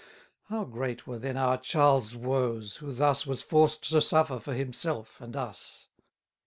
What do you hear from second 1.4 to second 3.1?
Charles' woes, who